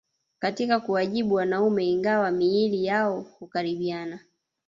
[0.39, 4.19] Katika kuwajibu wanaume ingawa miili yao hukaribiana